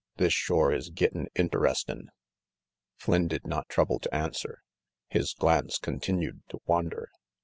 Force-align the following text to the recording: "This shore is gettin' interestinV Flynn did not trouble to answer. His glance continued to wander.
"This 0.17 0.33
shore 0.33 0.73
is 0.73 0.89
gettin' 0.89 1.27
interestinV 1.35 2.07
Flynn 2.97 3.27
did 3.27 3.45
not 3.45 3.69
trouble 3.69 3.99
to 3.99 4.11
answer. 4.15 4.63
His 5.09 5.35
glance 5.35 5.77
continued 5.77 6.41
to 6.49 6.59
wander. 6.65 7.11